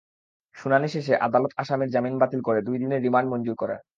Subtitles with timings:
[0.55, 3.79] শুনানি শেষে আদালত আসামির জামিন বাতিল করে দুই দিনের রিমান্ড মঞ্জুর করেন।